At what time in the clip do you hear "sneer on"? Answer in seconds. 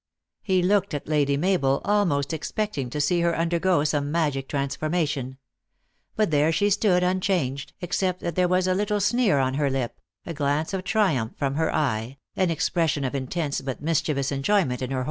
8.99-9.53